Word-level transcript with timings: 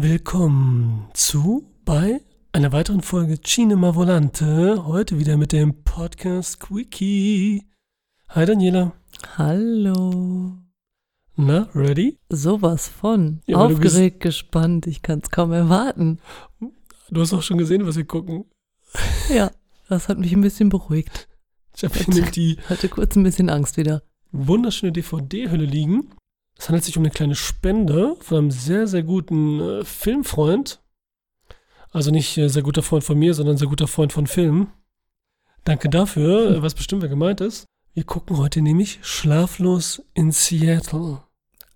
Willkommen 0.00 1.08
zu 1.12 1.66
bei 1.84 2.20
einer 2.52 2.70
weiteren 2.70 3.00
Folge 3.00 3.40
Cinema 3.40 3.96
Volante. 3.96 4.86
Heute 4.86 5.18
wieder 5.18 5.36
mit 5.36 5.50
dem 5.50 5.82
Podcast 5.82 6.60
Quickie. 6.60 7.64
Hi 8.28 8.46
Daniela. 8.46 8.92
Hallo. 9.36 10.52
Na, 11.34 11.68
ready? 11.74 12.16
Sowas 12.28 12.86
von. 12.86 13.40
Ja, 13.46 13.56
Aufgeregt, 13.56 14.20
gespannt. 14.20 14.86
Ich 14.86 15.02
kann 15.02 15.18
es 15.18 15.32
kaum 15.32 15.50
erwarten. 15.50 16.20
Du 17.10 17.20
hast 17.20 17.32
auch 17.32 17.42
schon 17.42 17.58
gesehen, 17.58 17.84
was 17.84 17.96
wir 17.96 18.04
gucken. 18.04 18.44
Ja, 19.28 19.50
das 19.88 20.08
hat 20.08 20.18
mich 20.18 20.32
ein 20.32 20.42
bisschen 20.42 20.68
beruhigt. 20.68 21.26
Ich 21.74 22.30
die 22.30 22.56
Hatte 22.68 22.88
kurz 22.88 23.16
ein 23.16 23.24
bisschen 23.24 23.50
Angst 23.50 23.76
wieder. 23.76 24.04
wunderschöne 24.30 24.92
DVD-Hülle 24.92 25.64
liegen. 25.64 26.10
Es 26.58 26.68
handelt 26.68 26.84
sich 26.84 26.96
um 26.96 27.04
eine 27.04 27.10
kleine 27.10 27.36
Spende 27.36 28.16
von 28.20 28.38
einem 28.38 28.50
sehr, 28.50 28.86
sehr 28.88 29.04
guten 29.04 29.60
äh, 29.60 29.84
Filmfreund. 29.84 30.80
Also 31.92 32.10
nicht 32.10 32.36
äh, 32.36 32.48
sehr 32.48 32.62
guter 32.62 32.82
Freund 32.82 33.04
von 33.04 33.18
mir, 33.18 33.32
sondern 33.32 33.56
sehr 33.56 33.68
guter 33.68 33.86
Freund 33.86 34.12
von 34.12 34.26
Filmen. 34.26 34.72
Danke 35.64 35.88
dafür, 35.88 36.56
äh, 36.56 36.62
was 36.62 36.74
bestimmt 36.74 37.02
wer 37.02 37.08
gemeint 37.08 37.40
ist. 37.40 37.66
Wir 37.94 38.04
gucken 38.04 38.38
heute 38.38 38.60
nämlich 38.60 38.98
Schlaflos 39.02 40.02
in 40.14 40.32
Seattle. 40.32 41.20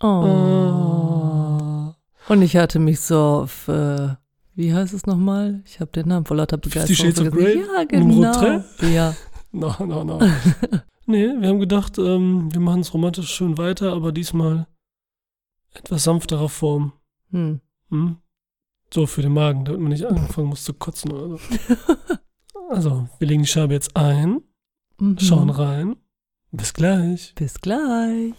Oh. 0.00 0.06
Ah. 0.06 1.96
Und 2.28 2.42
ich 2.42 2.56
hatte 2.56 2.78
mich 2.78 3.00
so 3.00 3.18
auf, 3.18 3.68
äh, 3.68 4.08
wie 4.54 4.74
heißt 4.74 4.94
es 4.94 5.06
nochmal? 5.06 5.62
Ich 5.64 5.80
habe 5.80 5.92
den 5.92 6.08
Namen 6.08 6.26
vor 6.26 6.36
lauter 6.36 6.58
Begeisterung 6.58 6.96
Shades 6.96 7.20
of. 7.20 7.30
Grey? 7.30 7.60
Ja, 7.60 7.84
genau. 7.84 8.62
Ja. 8.80 9.14
No, 9.54 9.76
no, 9.80 10.02
no. 10.02 10.18
nee, 11.04 11.26
wir 11.26 11.46
haben 11.46 11.60
gedacht, 11.60 11.98
ähm, 11.98 12.48
wir 12.50 12.60
machen 12.60 12.80
es 12.80 12.94
romantisch 12.94 13.28
schön 13.28 13.58
weiter, 13.58 13.92
aber 13.92 14.10
diesmal 14.10 14.66
etwas 15.74 16.04
sanfterer 16.04 16.48
Form. 16.48 16.92
Hm. 17.30 17.60
Hm? 17.90 18.16
So 18.92 19.06
für 19.06 19.22
den 19.22 19.32
Magen, 19.32 19.64
damit 19.64 19.80
man 19.80 19.90
nicht 19.92 20.04
anfangen 20.04 20.48
muss 20.48 20.64
zu 20.64 20.74
kotzen 20.74 21.12
oder 21.12 21.38
so. 21.38 21.38
Also, 22.70 23.06
wir 23.18 23.28
legen 23.28 23.42
die 23.42 23.48
Scheibe 23.48 23.74
jetzt 23.74 23.94
ein, 23.96 24.40
Mhm. 24.98 25.18
schauen 25.18 25.50
rein. 25.50 25.96
Bis 26.52 26.72
gleich. 26.72 27.34
Bis 27.34 27.60
gleich. 27.60 28.32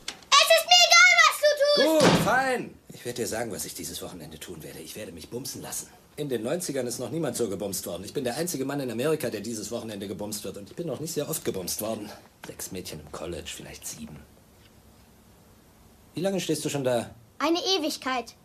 Gut, 1.75 2.03
fein. 2.23 2.73
Ich 2.90 3.06
werde 3.06 3.22
dir 3.22 3.28
sagen, 3.28 3.52
was 3.52 3.66
ich 3.66 3.73
dieses 3.75 4.02
Wochenende 4.02 4.40
tun 4.40 4.64
werde. 4.64 4.80
Ich 4.80 4.95
werde 4.95 5.12
mich 5.12 5.30
bumsen 5.30 5.62
lassen. 5.62 5.88
In 6.16 6.30
den 6.30 6.42
90ern 6.47 6.86
ist 6.86 7.00
noch 7.00 7.09
niemand 7.12 7.36
so 7.36 7.50
gebumst 7.50 7.86
worden. 7.86 8.03
Ich 8.06 8.14
bin 8.14 8.23
der 8.23 8.38
einzige 8.38 8.66
Mann 8.66 8.80
in 8.80 8.90
Amerika, 8.92 9.30
der 9.30 9.42
dieses 9.42 9.70
Wochenende 9.72 10.08
gebumst 10.08 10.44
wird. 10.45 10.58
Und 10.58 10.70
ich 10.70 10.75
bin 10.75 10.88
noch 10.88 11.00
nicht 11.00 11.14
sehr 11.14 11.30
oft 11.30 11.44
gebumst 11.44 11.81
worden. 11.81 12.09
Sechs 12.47 12.72
Mädchen 12.72 13.00
im 13.02 13.12
College, 13.12 13.52
vielleicht 13.53 13.86
sieben. 13.88 14.18
Wie 16.14 16.22
lange 16.22 16.40
stehst 16.40 16.64
du 16.66 16.70
schon 16.70 16.84
da? 16.84 17.09
Eine 17.39 17.59
Ewigkeit. 17.59 18.36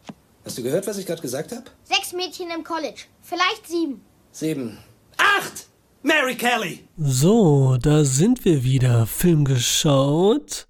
Hast 0.44 0.58
du 0.58 0.62
gehört, 0.62 0.86
was 0.86 0.98
ich 0.98 1.06
gerade 1.06 1.22
gesagt 1.22 1.52
habe? 1.52 1.64
Sechs 1.84 2.12
Mädchen 2.12 2.50
im 2.50 2.64
College. 2.64 3.02
Vielleicht 3.22 3.66
sieben. 3.66 4.02
Sieben. 4.32 4.78
Acht! 5.16 5.66
Mary 6.02 6.36
Kelly! 6.36 6.88
So, 6.96 7.76
da 7.76 8.04
sind 8.04 8.44
wir 8.44 8.62
wieder. 8.64 9.06
Film 9.06 9.44
geschaut. 9.44 10.68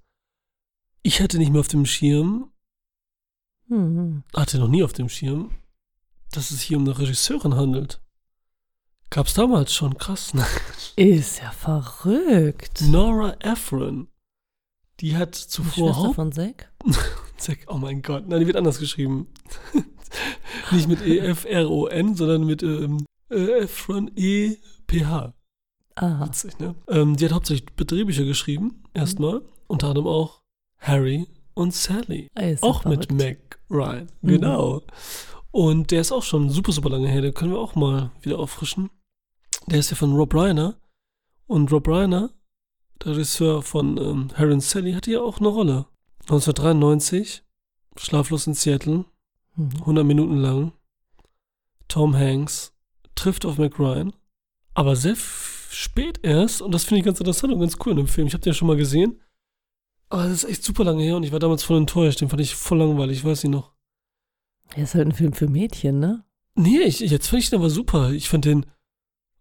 Ich 1.02 1.20
hatte 1.20 1.38
nicht 1.38 1.50
mehr 1.52 1.60
auf 1.60 1.68
dem 1.68 1.86
Schirm, 1.86 2.50
Hm. 3.68 4.24
hatte 4.34 4.58
noch 4.58 4.68
nie 4.68 4.82
auf 4.82 4.94
dem 4.94 5.08
Schirm, 5.08 5.50
dass 6.32 6.50
es 6.50 6.60
hier 6.62 6.76
um 6.78 6.84
eine 6.84 6.98
Regisseurin 6.98 7.54
handelt. 7.54 8.00
Gab's 9.10 9.34
damals 9.34 9.72
schon, 9.74 9.96
krass. 9.96 10.34
ne? 10.34 10.46
Ist 10.96 11.38
ja 11.40 11.50
verrückt. 11.52 12.80
Nora 12.82 13.36
Ephron. 13.40 14.08
Die 15.00 15.16
hat 15.16 15.36
Die 15.36 15.48
zuvor 15.48 15.72
Schwester 15.92 15.96
Haupt 16.02 16.14
von 16.16 16.32
Zack? 16.32 16.72
Zack, 17.38 17.66
oh 17.68 17.78
mein 17.78 18.02
Gott. 18.02 18.28
Nein, 18.28 18.40
die 18.40 18.46
wird 18.46 18.56
anders 18.56 18.78
geschrieben. 18.78 19.28
Nicht 20.72 20.88
mit 20.88 21.04
E-F-R-O-N, 21.06 22.14
sondern 22.14 22.44
mit 22.44 22.62
ähm, 22.62 23.06
äh, 23.30 23.60
Efron 23.60 24.10
E-P-H. 24.16 25.34
Ah. 25.94 26.26
Witzig, 26.26 26.58
ne? 26.58 26.74
Ähm, 26.88 27.16
die 27.16 27.24
hat 27.24 27.32
hauptsächlich 27.32 27.66
Drehbücher 27.76 28.24
geschrieben, 28.24 28.82
erstmal. 28.94 29.42
Unter 29.66 29.88
anderem 29.88 30.06
auch 30.06 30.42
Harry 30.78 31.26
und 31.54 31.74
Sally. 31.74 32.28
Ist 32.34 32.62
ja 32.62 32.68
auch 32.68 32.84
mit. 32.84 33.10
Mac 33.12 33.58
Ryan. 33.70 34.08
Mhm. 34.22 34.28
Genau. 34.28 34.82
Und 35.50 35.90
der 35.90 36.00
ist 36.00 36.12
auch 36.12 36.22
schon 36.22 36.50
super, 36.50 36.72
super 36.72 36.90
lange 36.90 37.08
her. 37.08 37.20
Den 37.20 37.34
können 37.34 37.52
wir 37.52 37.58
auch 37.58 37.74
mal 37.74 38.10
wieder 38.22 38.38
auffrischen. 38.38 38.90
Der 39.66 39.78
ist 39.78 39.90
ja 39.90 39.96
von 39.96 40.14
Rob 40.14 40.34
Reiner. 40.34 40.76
Und 41.46 41.72
Rob 41.72 41.88
Reiner, 41.88 42.30
der 43.02 43.12
Regisseur 43.12 43.62
von 43.62 43.96
ähm, 43.96 44.28
Harry 44.34 44.52
und 44.52 44.62
Sally, 44.62 44.92
hatte 44.92 45.10
ja 45.10 45.20
auch 45.20 45.38
eine 45.38 45.48
Rolle. 45.48 45.86
1993, 46.28 47.42
Schlaflos 47.96 48.46
in 48.46 48.54
Seattle, 48.54 49.04
Mhm. 49.56 49.72
100 49.80 50.04
Minuten 50.06 50.36
lang. 50.36 50.72
Tom 51.88 52.14
Hanks 52.16 52.72
trifft 53.14 53.44
auf 53.44 53.58
Mac 53.58 53.78
Ryan, 53.78 54.12
aber 54.74 54.94
sehr 54.94 55.16
spät 55.70 56.20
erst. 56.22 56.62
Und 56.62 56.72
das 56.72 56.84
finde 56.84 57.00
ich 57.00 57.04
ganz 57.04 57.18
interessant 57.18 57.52
und 57.52 57.60
ganz 57.60 57.76
cool 57.84 57.92
in 57.92 57.96
dem 57.98 58.06
Film. 58.08 58.26
Ich 58.28 58.34
habe 58.34 58.42
den 58.42 58.54
schon 58.54 58.68
mal 58.68 58.76
gesehen. 58.76 59.20
Aber 60.10 60.22
das 60.24 60.44
ist 60.44 60.50
echt 60.50 60.64
super 60.64 60.84
lange 60.84 61.02
her 61.02 61.16
und 61.16 61.24
ich 61.24 61.32
war 61.32 61.38
damals 61.40 61.62
voll 61.64 61.76
enttäuscht. 61.76 62.20
Den 62.20 62.28
fand 62.28 62.40
ich 62.40 62.54
voll 62.54 62.78
langweilig, 62.78 63.18
ich 63.18 63.24
weiß 63.24 63.42
nicht 63.44 63.52
noch. 63.52 63.72
Ja, 64.76 64.84
ist 64.84 64.94
halt 64.94 65.08
ein 65.08 65.12
Film 65.12 65.32
für 65.32 65.48
Mädchen, 65.48 65.98
ne? 65.98 66.24
Nee, 66.54 66.80
ich, 66.82 67.00
jetzt 67.00 67.28
fand 67.28 67.42
ich 67.42 67.50
den 67.50 67.58
aber 67.58 67.70
super. 67.70 68.10
Ich 68.12 68.28
fand 68.28 68.44
den 68.44 68.64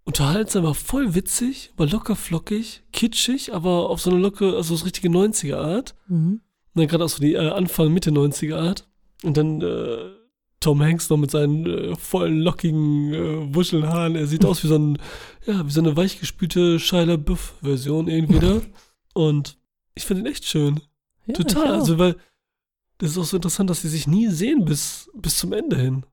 unterhaltsam, 0.03 0.63
war 0.63 0.73
voll 0.73 1.15
witzig, 1.15 1.73
war 1.77 1.87
locker 1.87 2.15
flockig, 2.15 2.83
kitschig, 2.91 3.53
aber 3.53 3.89
auf 3.89 4.01
so 4.01 4.09
eine 4.09 4.19
locke, 4.19 4.55
also 4.55 4.75
so 4.75 4.83
richtige 4.83 5.09
90er 5.09 5.57
Art. 5.57 5.95
Mhm. 6.07 6.41
Dann 6.77 6.87
gerade 6.87 7.03
auch 7.03 7.09
so 7.09 7.21
die 7.21 7.33
äh, 7.33 7.49
Anfang, 7.49 7.93
Mitte 7.93 8.11
90er 8.11 8.55
Art. 8.55 8.87
Und 9.23 9.37
dann 9.37 9.61
äh, 9.61 10.11
Tom 10.59 10.81
Hanks 10.81 11.09
noch 11.09 11.17
mit 11.17 11.31
seinen 11.31 11.65
äh, 11.65 11.95
vollen, 11.95 12.39
lockigen 12.39 13.13
äh, 13.13 13.55
Wuschelhaaren. 13.55 14.15
Er 14.15 14.27
sieht 14.27 14.45
aus 14.45 14.63
wie 14.63 14.67
so 14.67 14.77
ein, 14.77 14.97
ja, 15.45 15.65
wie 15.65 15.71
so 15.71 15.81
eine 15.81 15.95
weichgespülte 15.95 16.79
Shia 16.79 17.03
LaBeouf-Version 17.03 18.07
irgendwie 18.07 18.39
da. 18.39 18.61
Und 19.13 19.57
ich 19.95 20.05
finde 20.05 20.23
ihn 20.23 20.31
echt 20.31 20.45
schön. 20.45 20.81
Ja, 21.25 21.33
Total. 21.33 21.73
Also, 21.73 21.97
weil 21.97 22.15
das 22.97 23.11
ist 23.11 23.17
auch 23.17 23.25
so 23.25 23.37
interessant, 23.37 23.69
dass 23.69 23.81
sie 23.81 23.89
sich 23.89 24.07
nie 24.07 24.27
sehen 24.27 24.65
bis, 24.65 25.09
bis 25.13 25.37
zum 25.37 25.53
Ende 25.53 25.77
hin. 25.77 26.05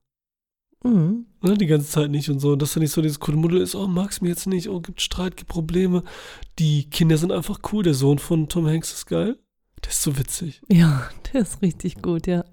Mhm. 0.83 1.27
Ne, 1.41 1.57
die 1.57 1.67
ganze 1.67 1.89
Zeit 1.89 2.11
nicht 2.11 2.29
und 2.29 2.41
so. 2.41 2.53
Und 2.53 2.63
dass 2.63 2.75
da 2.75 2.81
nicht 2.81 2.93
so 2.93 3.01
dieses 3.01 3.21
Kuddelmuddel 3.21 3.61
ist, 3.61 3.75
oh, 3.75 3.87
magst 3.87 4.21
mir 4.21 4.29
jetzt 4.29 4.47
nicht, 4.47 4.69
oh, 4.69 4.81
gibt 4.81 5.01
Streit, 5.01 5.37
gibt 5.37 5.49
Probleme. 5.49 6.05
Die 6.59 6.89
Kinder 6.91 7.17
sind 7.17 7.33
einfach 7.33 7.61
cool. 7.73 7.83
Der 7.83 7.95
Sohn 7.95 8.19
von 8.19 8.49
Tom 8.49 8.67
Hanks 8.67 8.93
ist 8.93 9.07
geil. 9.07 9.39
Der 9.85 9.91
ist 9.91 10.03
so 10.03 10.19
witzig. 10.19 10.63
Ja, 10.69 11.09
der 11.33 11.43
ist 11.43 11.63
richtig 11.63 12.03
gut, 12.03 12.27
ja. 12.27 12.45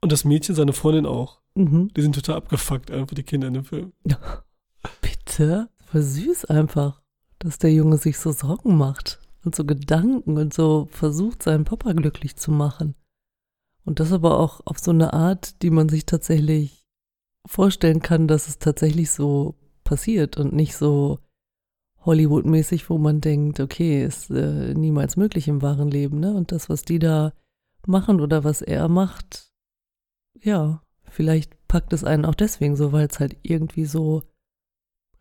Und 0.00 0.10
das 0.10 0.24
Mädchen, 0.24 0.54
seine 0.54 0.72
Freundin 0.72 1.06
auch. 1.06 1.40
Mhm. 1.54 1.92
Die 1.94 2.02
sind 2.02 2.14
total 2.14 2.36
abgefuckt, 2.36 2.90
einfach 2.90 3.14
die 3.14 3.22
Kinder 3.22 3.48
in 3.48 3.54
dem 3.54 3.64
Film. 3.64 3.92
Bitte? 5.00 5.68
Voll 5.84 6.02
süß 6.02 6.46
einfach, 6.46 7.02
dass 7.38 7.58
der 7.58 7.72
Junge 7.72 7.98
sich 7.98 8.18
so 8.18 8.32
Sorgen 8.32 8.76
macht 8.76 9.20
und 9.44 9.54
so 9.54 9.64
Gedanken 9.64 10.38
und 10.38 10.54
so 10.54 10.88
versucht, 10.90 11.42
seinen 11.42 11.64
Papa 11.64 11.92
glücklich 11.92 12.36
zu 12.36 12.50
machen. 12.50 12.94
Und 13.84 14.00
das 14.00 14.12
aber 14.12 14.38
auch 14.38 14.60
auf 14.64 14.78
so 14.78 14.90
eine 14.90 15.12
Art, 15.12 15.62
die 15.62 15.70
man 15.70 15.88
sich 15.88 16.06
tatsächlich 16.06 16.86
vorstellen 17.46 18.00
kann, 18.00 18.28
dass 18.28 18.48
es 18.48 18.58
tatsächlich 18.58 19.10
so 19.10 19.56
passiert 19.84 20.36
und 20.36 20.52
nicht 20.52 20.76
so 20.76 21.18
Hollywood-mäßig, 22.04 22.90
wo 22.90 22.98
man 22.98 23.20
denkt, 23.20 23.60
okay, 23.60 24.04
ist 24.04 24.30
äh, 24.30 24.74
niemals 24.74 25.16
möglich 25.16 25.48
im 25.48 25.62
wahren 25.62 25.90
Leben, 25.90 26.20
ne? 26.20 26.34
Und 26.34 26.52
das, 26.52 26.68
was 26.68 26.82
die 26.82 26.98
da 26.98 27.32
machen 27.86 28.20
oder 28.20 28.44
was 28.44 28.62
er 28.62 28.88
macht, 28.88 29.50
ja, 30.40 30.82
vielleicht 31.04 31.52
packt 31.68 31.92
es 31.92 32.04
einen 32.04 32.24
auch 32.24 32.34
deswegen 32.34 32.76
so, 32.76 32.92
weil 32.92 33.06
es 33.06 33.20
halt 33.20 33.36
irgendwie 33.42 33.84
so 33.84 34.22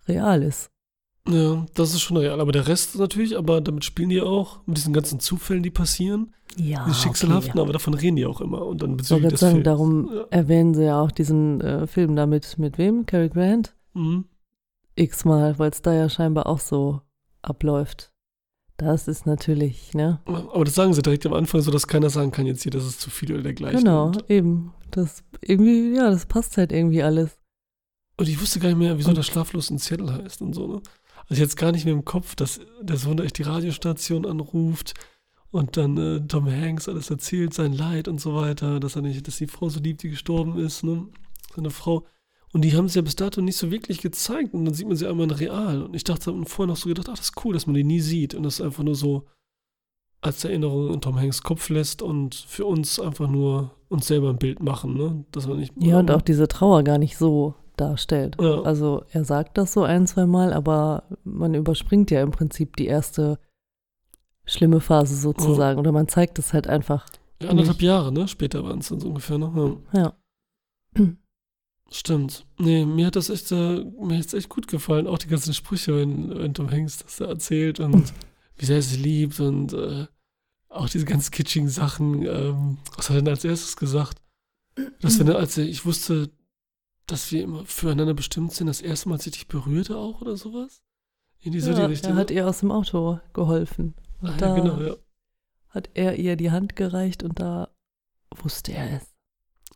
real 0.08 0.42
ist. 0.42 0.72
Ja, 1.28 1.66
das 1.76 1.94
ist 1.94 2.02
schon 2.02 2.18
real. 2.18 2.42
Aber 2.42 2.52
der 2.52 2.68
Rest 2.68 2.98
natürlich, 2.98 3.38
aber 3.38 3.62
damit 3.62 3.86
spielen 3.86 4.10
die 4.10 4.22
auch 4.22 4.66
mit 4.66 4.78
diesen 4.78 4.94
ganzen 4.94 5.20
Zufällen, 5.20 5.62
die 5.64 5.70
passieren. 5.70 6.34
Ja. 6.58 6.84
die 6.86 6.94
schicksalhaften, 6.94 7.62
aber 7.62 7.72
davon 7.72 7.94
reden 7.94 8.18
die 8.18 8.26
auch 8.26 8.42
immer. 8.42 8.66
Und 8.66 8.82
dann 8.82 8.98
bezüglich 8.98 9.30
des 9.30 9.40
sagen, 9.40 9.54
Films. 9.54 9.66
darum 9.66 10.10
Ja. 10.14 10.26
erwähnen 10.32 10.74
sie 10.74 10.84
ja 10.84 11.00
auch 11.00 11.12
diesen 11.12 11.62
äh, 11.62 11.88
Film 11.88 12.16
damit 12.16 12.58
mit 12.58 12.78
wem? 12.78 13.06
Cary 13.06 13.30
Grant? 13.30 13.74
Mhm. 13.94 14.26
X-mal, 15.02 15.58
weil 15.60 15.72
es 15.72 15.82
da 15.82 15.94
ja 15.94 16.10
scheinbar 16.10 16.46
auch 16.48 16.60
so 16.60 17.02
abläuft. 17.42 18.12
Das 18.78 19.08
ist 19.08 19.26
natürlich, 19.28 19.94
ne? 19.94 20.22
Aber 20.26 20.66
das 20.66 20.74
sagen 20.76 20.94
sie 20.94 21.02
direkt 21.04 21.26
am 21.26 21.34
Anfang, 21.34 21.62
so 21.62 21.70
dass 21.72 21.88
keiner 21.88 22.10
sagen 22.10 22.32
kann 22.32 22.48
jetzt 22.48 22.64
hier, 22.64 22.72
das 22.72 22.86
ist 22.86 23.00
zu 23.02 23.10
viel 23.12 23.32
oder 23.34 23.44
dergleichen. 23.44 23.80
Genau, 23.80 24.08
Und, 24.08 24.30
eben. 24.30 24.74
Das 24.90 25.24
irgendwie, 25.42 25.96
ja, 25.96 26.10
das 26.10 26.26
passt 26.26 26.58
halt 26.58 26.72
irgendwie 26.72 27.04
alles. 27.04 27.38
und 28.18 28.28
ich 28.28 28.40
wusste 28.42 28.60
gar 28.60 28.70
nicht 28.70 28.78
mehr, 28.78 28.98
wieso 28.98 29.10
Und- 29.10 29.18
der 29.18 29.24
Schlaflos 29.24 29.70
in 29.70 29.78
Seattle 29.78 30.12
heißt 30.14 30.42
und 30.42 30.54
so, 30.54 30.68
ne? 30.68 30.82
Also 31.30 31.42
jetzt 31.42 31.56
gar 31.58 31.72
nicht 31.72 31.86
mehr 31.86 31.94
im 31.94 32.04
Kopf, 32.06 32.36
dass 32.36 32.60
der 32.82 32.98
Sohn 32.98 33.16
da 33.18 33.24
echt 33.24 33.38
die 33.38 33.44
Radiostation 33.44 34.26
anruft 34.26 34.94
und 35.52 35.78
dann 35.78 35.98
äh, 35.98 36.20
Tom 36.28 36.46
Hanks 36.50 36.90
alles 36.90 37.10
erzählt, 37.10 37.54
sein 37.54 37.74
Leid 37.74 38.08
und 38.08 38.20
so 38.20 38.36
weiter, 38.36 38.80
dass 38.80 38.96
er 38.96 39.02
nicht, 39.04 39.28
dass 39.28 39.38
die 39.38 39.48
Frau 39.48 39.70
so 39.70 39.80
liebt, 39.80 40.04
die 40.04 40.10
gestorben 40.10 40.58
ist, 40.60 40.84
ne? 40.84 41.08
Seine 41.56 41.70
Frau. 41.70 42.06
Und 42.54 42.64
die 42.64 42.76
haben 42.76 42.90
sie 42.90 43.00
ja 43.00 43.02
bis 43.02 43.16
dato 43.16 43.42
nicht 43.42 43.58
so 43.58 43.72
wirklich 43.72 44.02
gezeigt 44.02 44.54
und 44.54 44.66
dann 44.66 44.74
sieht 44.74 44.88
man 44.88 44.98
sie 44.98 45.08
einmal 45.08 45.26
in 45.26 45.32
real. 45.32 45.84
Und 45.84 45.96
ich 45.96 46.04
dachte 46.04 46.32
hab 46.32 46.50
vorher 46.50 46.68
noch 46.68 46.78
so 46.78 46.90
gedacht, 46.90 47.08
ach, 47.10 47.18
das 47.18 47.30
ist 47.30 47.46
cool, 47.46 47.54
dass 47.54 47.66
man 47.66 47.76
die 47.76 47.84
nie 47.84 48.02
sieht 48.02 48.36
und 48.36 48.44
das 48.44 48.56
ist 48.60 48.66
einfach 48.66 48.84
nur 48.84 48.96
so 48.96 49.26
als 50.22 50.44
Erinnerung 50.44 50.94
in 50.94 51.02
Tom 51.02 51.20
Hanks 51.20 51.42
Kopf 51.44 51.70
lässt 51.70 52.02
und 52.02 52.36
für 52.36 52.66
uns 52.66 53.00
einfach 53.00 53.28
nur 53.28 53.72
uns 53.90 54.08
selber 54.08 54.30
ein 54.30 54.38
Bild 54.38 54.62
machen, 54.62 54.96
ne? 54.96 55.26
Dass 55.32 55.48
wir 55.48 55.56
nicht. 55.56 55.74
Ja, 55.80 56.00
und 56.00 56.12
auch 56.12 56.22
diese 56.22 56.48
Trauer 56.48 56.84
gar 56.84 56.98
nicht 56.98 57.18
so 57.18 57.56
darstellt. 57.76 58.38
Ja. 58.40 58.62
Also 58.62 59.04
er 59.12 59.26
sagt 59.26 59.58
das 59.58 59.74
so 59.74 59.84
ein, 59.84 60.06
zwei 60.06 60.26
Mal, 60.26 60.54
aber 60.54 61.04
man 61.24 61.56
überspringt 61.56 62.12
ja 62.12 62.22
im 62.22 62.32
Prinzip 62.32 62.76
die 62.76 62.86
erste 62.86 63.40
schlimme 64.46 64.80
Phase 64.80 65.16
sozusagen. 65.16 65.80
Oder 65.80 65.92
man 65.92 66.08
zeigt 66.08 66.38
es 66.38 66.54
halt 66.54 66.68
einfach. 66.68 67.08
Ja, 67.42 67.50
anderthalb 67.50 67.82
Jahre, 67.82 68.12
ne? 68.12 68.28
Später 68.28 68.64
waren 68.64 68.80
es 68.80 68.90
dann 68.90 69.00
so 69.00 69.08
ungefähr, 69.08 69.38
ne? 69.38 69.78
Ja. 69.94 70.14
Ja. 70.98 71.06
Stimmt. 71.94 72.46
Nee, 72.58 72.86
mir 72.86 73.08
hat 73.08 73.18
das 73.18 73.30
echt, 73.30 73.52
äh, 73.52 73.84
mir 73.84 74.18
hat's 74.18 74.34
echt 74.34 74.48
gut 74.48 74.68
gefallen. 74.68 75.08
Auch 75.08 75.18
die 75.18 75.28
ganzen 75.28 75.54
Sprüche, 75.54 75.98
wenn, 75.98 76.34
wenn 76.38 76.54
Tom 76.54 76.72
Hanks 76.72 77.00
das 77.00 77.18
da 77.18 77.26
erzählt 77.26 77.82
und 77.82 78.14
wie 78.58 78.66
sehr 78.66 78.78
er 78.78 78.82
sie 78.82 78.96
liebt 78.96 79.40
und 79.42 79.74
äh, 79.74 80.08
auch 80.70 80.88
diese 80.88 81.06
ganz 81.06 81.32
kitschigen 81.32 81.68
Sachen. 81.68 82.26
Ähm, 82.26 82.78
was 82.96 83.10
hat 83.10 83.18
er 83.18 83.22
denn 83.22 83.34
als 83.34 83.44
erstes 83.44 83.76
gesagt? 83.76 84.22
Dass 85.02 85.20
wenn 85.20 85.28
er, 85.28 85.36
als 85.36 85.58
er, 85.58 85.66
ich 85.66 85.86
wusste, 85.86 86.32
dass 87.08 87.30
wir 87.34 87.44
immer 87.44 87.66
füreinander 87.66 88.14
bestimmt 88.14 88.54
sind, 88.54 88.68
das 88.68 88.82
erste 88.82 89.10
Mal, 89.10 89.16
als 89.16 89.26
ich 89.26 89.34
dich 89.34 89.48
berührte 89.48 89.98
auch 89.98 90.22
oder 90.22 90.38
sowas? 90.38 90.82
In 91.42 91.52
diese 91.52 91.72
ja, 91.72 91.88
Richtung. 91.88 92.12
er 92.12 92.18
hat 92.18 92.32
ihr 92.32 92.48
aus 92.48 92.62
dem 92.62 92.72
Auto 92.72 93.20
geholfen. 93.34 93.96
Ah, 94.22 94.32
da 94.38 94.56
ja, 94.56 94.56
genau, 94.56 94.80
ja. 94.80 94.96
hat 95.70 95.90
er 95.94 96.16
ihr 96.16 96.38
die 96.38 96.52
Hand 96.52 96.78
gereicht 96.78 97.24
und 97.24 97.40
da 97.40 97.70
wusste 98.38 98.72
er 98.72 98.98
es. 98.98 99.14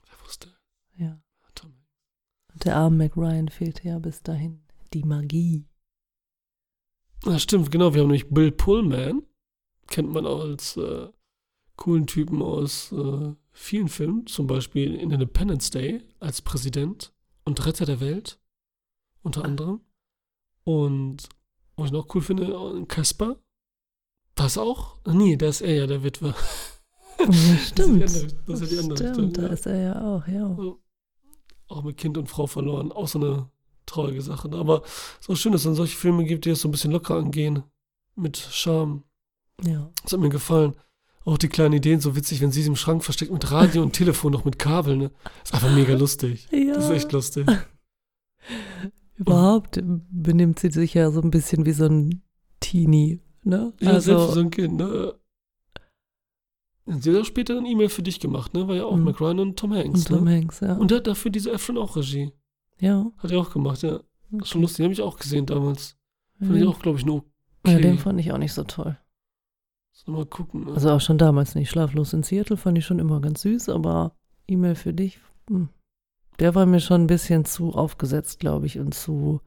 Er 0.08 0.26
wusste. 0.26 0.50
Ja. 0.96 1.22
Und 2.56 2.63
der 2.63 2.78
arme 2.78 2.96
Mac 2.96 3.18
Ryan 3.18 3.50
fehlte 3.50 3.86
ja 3.86 4.00
bis 4.00 4.24
dahin. 4.24 4.62
Die 4.94 5.04
Magie. 5.04 5.66
Ah, 7.25 7.38
stimmt, 7.38 7.69
genau. 7.69 7.94
Wir 7.94 8.02
haben 8.02 8.07
nämlich 8.07 8.30
Bill 8.30 8.54
Pullman. 8.54 9.24
Kennt 9.88 10.10
man 10.10 10.25
auch 10.25 10.40
als 10.40 10.78
äh, 10.78 11.10
coolen 11.75 12.07
Typen 12.07 12.42
aus 12.42 12.94
äh, 12.94 13.34
vielen 13.52 13.90
Filmen. 13.90 14.25
Zum 14.25 14.48
Beispiel 14.48 14.96
in 14.96 15.12
Independence 15.12 15.69
Day 15.69 16.02
als 16.22 16.42
Präsident 16.42 17.12
und 17.44 17.66
Retter 17.66 17.86
der 17.86 18.00
Welt. 18.00 18.40
Unter 19.22 19.44
anderem. 19.44 19.81
Und 20.63 21.28
was 21.75 21.88
ich 21.88 21.92
noch 21.92 22.08
cool 22.16 22.22
finde, 22.22 22.54
äh, 22.54 22.86
Casper. 22.86 23.38
Das 24.34 24.58
auch? 24.58 25.00
Nee, 25.06 25.36
da 25.36 25.50
ist 25.50 25.60
er 25.60 25.74
ja 25.74 25.88
der 25.88 26.04
Witwe. 26.04 26.34
Ja, 27.19 27.34
stimmt. 27.58 28.01
Das 28.06 28.22
ist 28.22 28.31
die 28.31 28.31
andere, 28.31 28.44
das 28.48 28.62
ist 28.62 28.72
die 28.72 28.80
andere 28.80 28.98
Stimmt, 28.98 29.18
Richtung, 29.18 29.34
da 29.34 29.42
ja. 29.42 29.48
ist 29.50 29.66
er 29.66 29.81
ja 29.81 30.01
auch, 30.01 30.28
ja. 30.28 30.75
Auch 31.68 31.84
mit 31.84 31.98
Kind 31.98 32.18
und 32.18 32.30
Frau 32.30 32.48
verloren. 32.48 32.92
Auch 32.92 33.08
so 33.08 33.20
eine 33.20 33.50
traurige 33.86 34.22
Sache. 34.22 34.50
Aber 34.54 34.84
es 34.84 35.22
ist 35.22 35.30
auch 35.30 35.36
schön, 35.36 35.52
dass 35.52 35.62
es 35.62 35.66
dann 35.66 35.76
solche 35.76 35.98
Filme 35.98 36.26
gibt, 36.26 36.46
die 36.46 36.52
es 36.52 36.62
so 36.62 36.68
ein 36.68 36.72
bisschen 36.72 36.92
locker 36.92 37.16
angehen. 37.16 37.64
Mit 38.16 38.38
Charme. 38.38 39.04
Ja. 39.64 39.90
Das 40.04 40.14
hat 40.14 40.20
mir 40.20 40.30
gefallen. 40.30 40.76
Auch 41.26 41.40
die 41.40 41.50
kleinen 41.50 41.74
Ideen, 41.74 42.00
so 42.00 42.16
witzig, 42.16 42.42
wenn 42.42 42.52
sie 42.52 42.62
es 42.62 42.68
im 42.68 42.76
Schrank 42.76 43.04
versteckt 43.04 43.32
mit 43.32 43.52
Radio 43.52 43.82
und 43.82 43.94
Telefon 43.94 44.32
noch 44.32 44.46
mit 44.46 44.60
Kabel, 44.60 44.96
ne? 44.96 45.12
Ist 45.44 45.56
einfach 45.56 45.74
mega 45.74 45.94
lustig. 45.98 46.48
ja. 46.52 46.76
Das 46.76 46.86
ist 46.86 46.92
echt 46.92 47.12
lustig. 47.12 47.48
Überhaupt 49.18 49.82
benimmt 49.84 50.60
sie 50.60 50.70
sich 50.70 50.94
ja 50.94 51.10
so 51.10 51.22
ein 51.22 51.32
bisschen 51.32 51.66
wie 51.66 51.72
so 51.72 51.86
ein 51.86 52.22
Teenie, 52.60 53.22
ne? 53.44 53.74
Ja, 53.80 54.00
selbst 54.00 54.06
für 54.06 54.12
so 54.12 54.28
also, 54.28 54.40
ein 54.42 54.52
Kind, 54.52 54.78
ne? 54.78 55.16
Und 56.86 57.04
Sie 57.04 57.12
hat 57.14 57.22
auch 57.22 57.26
später 57.26 57.58
eine 57.58 57.68
E-Mail 57.68 57.90
für 57.90 58.04
dich 58.04 58.20
gemacht, 58.20 58.54
ne? 58.54 58.68
War 58.68 58.76
ja 58.76 58.86
auch 58.86 58.96
Mhm. 58.96 59.04
Mac 59.06 59.20
Ryan 59.20 59.40
und 59.40 59.58
Tom 59.58 59.74
Hanks, 59.74 60.02
und 60.02 60.08
Tom 60.18 60.24
ne? 60.26 60.36
Hanks, 60.36 60.60
ja. 60.60 60.74
Und 60.76 60.92
der 60.92 61.00
hat 61.00 61.08
dafür 61.08 61.32
diese 61.32 61.52
Efron 61.52 61.78
auch 61.78 61.96
Regie. 61.96 62.32
ja. 62.80 63.12
Hat 63.18 63.32
er 63.32 63.40
auch 63.40 63.52
gemacht, 63.52 63.82
ja. 63.84 63.96
okay. 64.32 64.46
Schon 64.46 64.62
lustig, 64.62 64.84
habe 64.84 64.94
ich 64.94 65.02
auch 65.02 65.18
gesehen 65.18 65.46
damals. 65.46 65.98
Fand 66.40 66.56
ich 66.58 66.64
Mhm. 66.64 66.68
auch, 66.70 66.80
glaube 66.80 67.00
ich, 67.00 67.06
nur 67.06 67.24
Ja, 67.66 67.74
okay. 67.74 67.82
den 67.82 67.98
fand 67.98 68.20
ich 68.20 68.32
auch 68.32 68.38
nicht 68.38 68.54
so 68.54 68.64
toll. 68.64 68.98
Soll 69.94 70.14
mal 70.14 70.26
gucken. 70.26 70.66
Ne? 70.66 70.74
Also 70.74 70.92
auch 70.92 71.00
schon 71.02 71.18
damals 71.18 71.56
nicht. 71.56 71.70
Schlaflos 71.72 72.14
in 72.14 72.22
Seattle 72.22 72.58
fand 72.58 72.78
ich 72.78 72.86
schon 72.86 73.00
immer 73.00 73.20
ganz 73.22 73.42
süß, 73.42 73.70
aber 73.70 74.16
E-Mail 74.48 74.76
für 74.76 74.94
dich, 74.94 75.20
hm. 75.50 75.70
der 76.40 76.54
war 76.54 76.66
mir 76.68 76.82
schon 76.82 77.04
ein 77.04 77.08
bisschen 77.08 77.46
zu 77.46 77.72
aufgesetzt, 77.74 78.40
glaube 78.40 78.66
ich, 78.68 78.78
und 78.78 78.94
zu, 78.94 79.40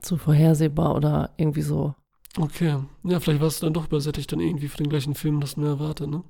zu 0.00 0.16
vorhersehbar 0.18 0.94
oder 0.94 1.32
irgendwie 1.38 1.62
so. 1.62 1.94
Okay. 2.36 2.82
Ja, 3.04 3.20
vielleicht 3.20 3.40
warst 3.40 3.62
du 3.62 3.66
dann 3.66 3.74
doch 3.74 3.86
übersättigt 3.86 4.32
dann 4.32 4.40
irgendwie 4.40 4.68
für 4.68 4.78
den 4.78 4.88
gleichen 4.88 5.14
Film, 5.14 5.40
das 5.40 5.56
mehr 5.56 5.68
erwartet, 5.68 6.08
ne? 6.10 6.24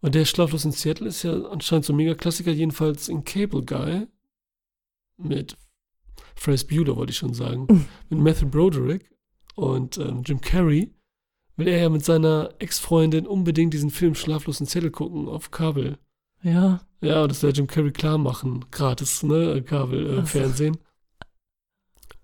Weil 0.00 0.10
der 0.10 0.24
Schlaflos 0.24 0.64
in 0.64 0.72
Seattle 0.72 1.08
ist 1.08 1.22
ja 1.22 1.32
anscheinend 1.46 1.84
so 1.86 1.92
ein 1.92 1.96
Mega-Klassiker, 1.96 2.50
jedenfalls 2.50 3.08
in 3.08 3.24
Cable 3.24 3.62
Guy. 3.62 4.06
Mit 5.16 5.56
Ferris 6.34 6.66
Bueller, 6.66 6.96
wollte 6.96 7.12
ich 7.12 7.16
schon 7.16 7.34
sagen. 7.34 7.66
Mhm. 7.70 7.86
mit 8.10 8.18
Matthew 8.20 8.48
Broderick 8.48 9.10
und 9.54 9.98
ähm, 9.98 10.22
Jim 10.24 10.40
Carrey. 10.40 10.92
Will 11.56 11.68
er 11.68 11.78
ja 11.78 11.88
mit 11.88 12.04
seiner 12.04 12.52
Ex-Freundin 12.58 13.28
unbedingt 13.28 13.72
diesen 13.72 13.90
Film 13.90 14.16
Schlaflos 14.16 14.58
in 14.58 14.66
Seattle 14.66 14.90
gucken 14.90 15.28
auf 15.28 15.52
Kabel. 15.52 15.98
Ja, 16.42 16.80
Ja, 17.00 17.22
und 17.22 17.30
das 17.30 17.42
will 17.42 17.52
Jim 17.54 17.68
Carrey 17.68 17.92
klar 17.92 18.18
machen. 18.18 18.64
Gratis, 18.72 19.22
ne? 19.22 19.62
Kabel, 19.62 20.18
äh. 20.18 20.26
Fernsehen. 20.26 20.76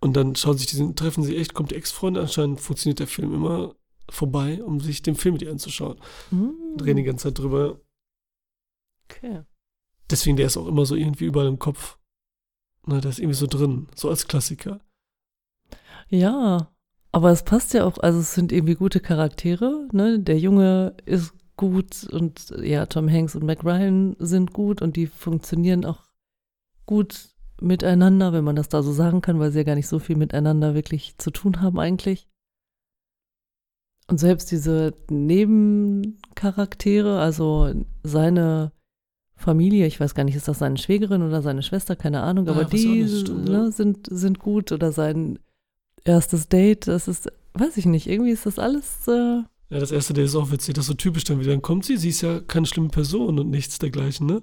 Und 0.01 0.17
dann 0.17 0.35
schauen 0.35 0.57
sich 0.57 0.67
diesen, 0.67 0.97
treffen 0.97 1.23
sie 1.23 1.37
echt, 1.37 1.55
kommt 1.55 1.71
die 1.71 1.77
Ex-Freundin, 1.77 2.23
anscheinend 2.23 2.61
funktioniert 2.61 3.01
der 3.01 3.07
Film 3.07 3.35
immer 3.35 3.75
vorbei, 4.09 4.63
um 4.63 4.81
sich 4.81 5.03
den 5.03 5.15
Film 5.15 5.35
mit 5.35 5.43
ihr 5.43 5.51
anzuschauen. 5.51 6.01
Hm. 6.31 6.55
Drehen 6.77 6.97
die 6.97 7.03
ganze 7.03 7.29
Zeit 7.29 7.39
drüber. 7.39 7.81
Okay. 9.05 9.43
Deswegen, 10.11 10.37
der 10.37 10.47
ist 10.47 10.57
auch 10.57 10.67
immer 10.67 10.87
so 10.87 10.95
irgendwie 10.95 11.27
überall 11.27 11.47
im 11.47 11.59
Kopf. 11.59 11.99
Ne, 12.87 13.01
der 13.01 13.11
ist 13.11 13.19
irgendwie 13.19 13.37
so 13.37 13.47
drin, 13.47 13.89
so 13.95 14.09
als 14.09 14.27
Klassiker. 14.27 14.81
Ja, 16.09 16.73
aber 17.13 17.31
es 17.31 17.45
passt 17.45 17.75
ja 17.75 17.85
auch, 17.85 17.99
also 17.99 18.21
es 18.21 18.35
sind 18.35 18.53
irgendwie 18.53 18.75
gute 18.75 19.01
Charaktere, 19.01 19.87
ne? 19.93 20.19
Der 20.19 20.39
Junge 20.39 20.97
ist 21.05 21.35
gut 21.57 22.05
und 22.11 22.55
ja, 22.63 22.87
Tom 22.87 23.09
Hanks 23.09 23.35
und 23.35 23.45
Mac 23.45 23.65
Ryan 23.65 24.17
sind 24.19 24.53
gut 24.53 24.81
und 24.81 24.97
die 24.97 25.07
funktionieren 25.07 25.85
auch 25.85 26.09
gut 26.87 27.29
miteinander, 27.61 28.33
wenn 28.33 28.45
man 28.45 28.57
das 28.57 28.69
da 28.69 28.83
so 28.83 28.93
sagen 28.93 29.21
kann, 29.21 29.39
weil 29.39 29.53
sie 29.53 29.59
ja 29.59 29.65
gar 29.65 29.75
nicht 29.75 29.89
so 29.89 29.99
viel 29.99 30.17
miteinander 30.17 30.75
wirklich 30.75 31.17
zu 31.19 31.31
tun 31.31 31.61
haben 31.61 31.79
eigentlich. 31.79 32.29
Und 34.09 34.19
selbst 34.19 34.51
diese 34.51 34.95
Nebencharaktere, 35.09 37.21
also 37.21 37.73
seine 38.03 38.73
Familie, 39.37 39.87
ich 39.87 40.01
weiß 40.01 40.15
gar 40.15 40.25
nicht, 40.25 40.35
ist 40.35 40.49
das 40.49 40.59
seine 40.59 40.79
Schwägerin 40.79 41.23
oder 41.23 41.43
seine 41.43 41.63
Schwester, 41.63 41.97
keine 41.97 42.23
Ahnung, 42.23 42.49
aber 42.49 42.65
die 42.65 43.09
stimmt, 43.09 43.49
ne, 43.49 43.53
ja. 43.53 43.71
sind, 43.71 44.09
sind 44.11 44.39
gut 44.39 44.73
oder 44.73 44.93
sein 44.93 45.39
erstes 46.05 46.49
Date, 46.49 46.89
das 46.89 47.09
ist, 47.09 47.31
weiß 47.55 47.77
ich 47.77 47.87
nicht, 47.87 48.09
irgendwie 48.09 48.33
ist 48.33 48.47
das 48.47 48.59
alles, 48.59 49.07
äh, 49.07 49.43
Ja, 49.71 49.79
das 49.79 49.93
erste, 49.93 50.13
der 50.13 50.25
ist 50.25 50.35
auch 50.35 50.51
witzig, 50.51 50.75
das 50.75 50.85
ist 50.85 50.89
so 50.89 50.95
typisch 50.95 51.25
dann 51.25 51.41
wieder. 51.41 51.53
Dann 51.53 51.63
kommt 51.63 51.85
sie, 51.85 51.97
sie 51.97 52.09
ist 52.09 52.21
ja 52.21 52.41
keine 52.41 52.67
schlimme 52.67 52.89
Person 52.89 53.39
und 53.39 53.49
nichts 53.49 53.79
dergleichen, 53.79 54.27
ne? 54.27 54.43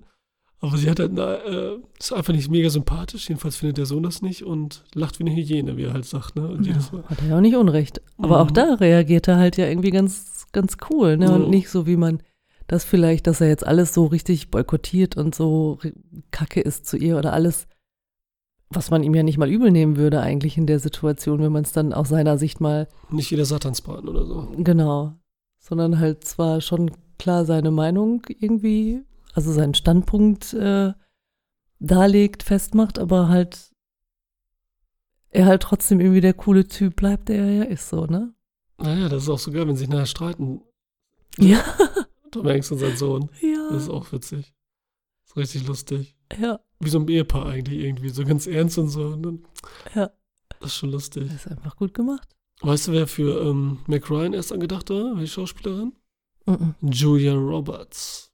Aber 0.59 0.75
sie 0.77 0.89
hat 0.89 0.99
halt, 0.99 1.11
na, 1.13 1.35
äh, 1.35 1.77
ist 1.99 2.11
einfach 2.13 2.33
nicht 2.33 2.49
mega 2.49 2.69
sympathisch, 2.69 3.29
jedenfalls 3.29 3.57
findet 3.57 3.77
der 3.77 3.85
Sohn 3.85 4.01
das 4.01 4.23
nicht 4.23 4.43
und 4.43 4.83
lacht 4.95 5.19
wie 5.19 5.23
eine 5.23 5.35
Hyäne, 5.35 5.77
wie 5.77 5.83
er 5.83 5.93
halt 5.93 6.05
sagt, 6.05 6.35
ne? 6.35 6.47
Und 6.47 6.65
ja, 6.65 6.73
hat 7.05 7.21
er 7.21 7.27
ja 7.29 7.37
auch 7.37 7.41
nicht 7.41 7.55
unrecht. 7.55 8.01
Aber 8.17 8.41
auch 8.41 8.49
Mhm. 8.49 8.53
da 8.55 8.73
reagiert 8.75 9.27
er 9.27 9.37
halt 9.37 9.57
ja 9.57 9.67
irgendwie 9.67 9.91
ganz, 9.91 10.47
ganz 10.53 10.77
cool, 10.89 11.17
ne? 11.17 11.25
Ja. 11.25 11.35
Und 11.35 11.49
nicht 11.49 11.69
so, 11.69 11.85
wie 11.85 11.95
man 11.97 12.23
das 12.65 12.83
vielleicht, 12.83 13.27
dass 13.27 13.39
er 13.39 13.47
jetzt 13.49 13.65
alles 13.67 13.93
so 13.93 14.05
richtig 14.07 14.49
boykottiert 14.49 15.15
und 15.15 15.35
so 15.35 15.77
kacke 16.31 16.59
ist 16.59 16.87
zu 16.87 16.97
ihr 16.97 17.17
oder 17.17 17.33
alles, 17.33 17.67
was 18.69 18.89
man 18.89 19.03
ihm 19.03 19.13
ja 19.13 19.23
nicht 19.23 19.37
mal 19.37 19.49
übel 19.49 19.71
nehmen 19.71 19.95
würde 19.95 20.21
eigentlich 20.21 20.57
in 20.57 20.65
der 20.67 20.79
Situation, 20.79 21.39
wenn 21.39 21.51
man 21.51 21.63
es 21.63 21.71
dann 21.71 21.93
aus 21.93 22.09
seiner 22.09 22.37
Sicht 22.37 22.59
mal 22.59 22.87
Nicht 23.11 23.29
jeder 23.31 23.45
Satansbraten 23.45 24.09
oder 24.09 24.25
so. 24.25 24.51
Genau. 24.57 25.13
Sondern 25.59 25.99
halt 25.99 26.23
zwar 26.25 26.61
schon 26.61 26.91
klar 27.19 27.45
seine 27.45 27.71
Meinung 27.71 28.23
irgendwie, 28.27 29.01
also 29.37 29.53
seinen 29.53 29.75
Standpunkt 29.75 30.53
äh, 30.55 30.93
darlegt, 31.79 32.41
festmacht, 32.41 32.97
aber 32.97 33.29
halt 33.29 33.71
er 35.29 35.45
halt 35.45 35.61
trotzdem 35.61 35.99
irgendwie 35.99 36.21
der 36.21 36.33
coole 36.33 36.67
Typ 36.67 36.95
bleibt, 36.95 37.29
der 37.29 37.43
er 37.43 37.51
ja 37.51 37.63
ist, 37.63 37.89
so, 37.89 38.07
ne? 38.07 38.33
Naja, 38.79 39.09
das 39.09 39.23
ist 39.23 39.29
auch 39.29 39.37
so 39.37 39.51
geil, 39.51 39.67
wenn 39.67 39.75
sie 39.75 39.81
sich 39.81 39.89
nachher 39.89 40.07
streiten. 40.07 40.61
Ja, 41.37 41.63
Tom 42.31 42.47
Hanks 42.47 42.71
und 42.71 42.79
sein 42.79 42.97
Sohn. 42.97 43.29
Das 43.69 43.83
ist 43.83 43.87
ja, 43.89 43.93
auch 43.93 44.11
witzig. 44.11 44.55
ist 45.27 45.37
richtig 45.37 45.67
lustig. 45.67 46.15
ja, 46.39 46.59
Wie 46.79 46.89
so 46.89 46.99
ein 46.99 47.07
Ehepaar 47.07 47.45
eigentlich 47.45 47.79
irgendwie, 47.79 48.09
so 48.09 48.25
ganz 48.25 48.47
ernst 48.47 48.79
und 48.79 48.89
so. 48.89 49.15
Dann, 49.15 49.45
ja. 49.93 50.09
das 50.59 50.69
ist 50.69 50.77
schon 50.77 50.89
lustig. 50.89 51.27
Das 51.27 51.45
ist 51.45 51.51
einfach 51.51 51.75
gut 51.75 51.93
gemacht. 51.93 52.35
Weißt 52.61 52.87
du, 52.87 52.93
wer 52.93 53.05
für 53.05 53.39
ähm, 53.47 53.81
Mac 53.85 54.09
Ryan 54.09 54.33
erst 54.33 54.51
angedacht 54.51 54.89
war? 54.89 55.15
Welche 55.15 55.33
Schauspielerin? 55.33 55.93
Mhm. 56.47 56.73
Julia 56.81 57.35
Roberts. 57.35 58.26